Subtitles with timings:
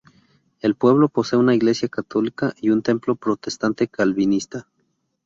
[0.61, 4.65] El pueblo posee una iglesia católica y un templo protestante calvinista.